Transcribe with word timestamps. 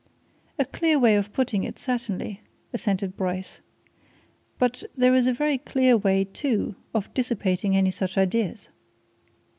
"A 0.57 0.65
clear 0.65 0.97
way 0.97 1.15
of 1.15 1.31
putting 1.31 1.63
it, 1.63 1.77
certainly," 1.77 2.41
assented 2.73 3.15
Bryce. 3.15 3.59
"But 4.57 4.81
there's 4.97 5.27
a 5.27 5.31
very 5.33 5.59
clear 5.59 5.95
way, 5.95 6.23
too, 6.23 6.73
of 6.91 7.13
dissipating 7.13 7.77
any 7.77 7.91
such 7.91 8.17
ideas." 8.17 8.69